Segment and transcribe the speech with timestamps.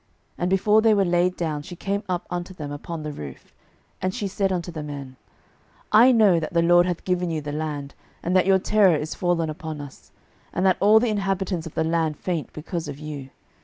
[0.31, 3.53] 06:002:008 And before they were laid down, she came up unto them upon the roof;
[3.97, 5.15] 06:002:009 And she said unto the men,
[5.91, 7.93] I know that the LORD hath given you the land,
[8.23, 10.11] and that your terror is fallen upon us,
[10.53, 13.29] and that all the inhabitants of the land faint because of you.